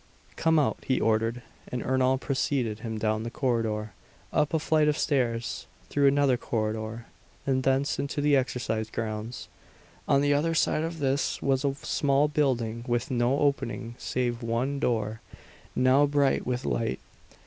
"Come 0.35 0.57
out," 0.57 0.79
he 0.87 0.99
ordered; 0.99 1.43
and 1.67 1.83
Ernol 1.83 2.17
preceded 2.19 2.79
him 2.79 2.97
down 2.97 3.21
the 3.21 3.29
corridor, 3.29 3.93
up 4.33 4.51
a 4.51 4.57
flight 4.57 4.87
of 4.87 4.97
stairs, 4.97 5.67
through 5.89 6.07
another 6.07 6.37
corridor 6.37 7.05
and 7.45 7.61
thence 7.61 7.99
into 7.99 8.19
the 8.19 8.35
exercise 8.35 8.89
grounds. 8.89 9.47
On 10.07 10.21
the 10.21 10.33
other 10.33 10.55
side 10.55 10.81
of 10.83 10.97
this 10.97 11.39
was 11.43 11.63
a 11.63 11.75
small 11.75 12.27
building, 12.27 12.83
with 12.87 13.11
no 13.11 13.41
opening 13.41 13.93
save 13.99 14.41
one 14.41 14.79
door, 14.79 15.21
now 15.75 16.07
bright 16.07 16.47
with 16.47 16.65
light. 16.65 16.99